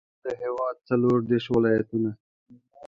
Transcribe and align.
د 0.23 0.25
هېواد 0.41 0.75
څلوردېرش 0.87 1.45
ولایتونه. 1.55 2.09